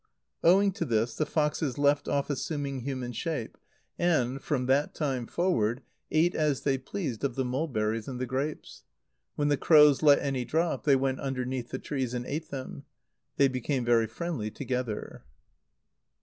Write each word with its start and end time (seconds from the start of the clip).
Owing 0.43 0.71
to 0.71 0.83
this, 0.85 1.13
the 1.13 1.27
foxes 1.27 1.77
left 1.77 2.07
off 2.07 2.31
assuming 2.31 2.79
human 2.79 3.11
shape, 3.11 3.55
and, 3.99 4.41
from 4.41 4.65
that 4.65 4.95
time 4.95 5.27
forward, 5.27 5.83
ate 6.09 6.33
as 6.33 6.61
they 6.61 6.79
pleased 6.79 7.23
of 7.23 7.35
the 7.35 7.45
mulberries 7.45 8.07
and 8.07 8.19
the 8.19 8.25
grapes. 8.25 8.83
When 9.35 9.49
the 9.49 9.57
crows 9.57 10.01
let 10.01 10.17
any 10.17 10.43
drop, 10.43 10.85
they 10.85 10.95
went 10.95 11.19
underneath 11.19 11.69
the 11.69 11.77
trees 11.77 12.15
and 12.15 12.25
ate 12.25 12.49
them. 12.49 12.83
They 13.37 13.47
became 13.47 13.85
very 13.85 14.07
friendly 14.07 14.49
together. 14.49 15.23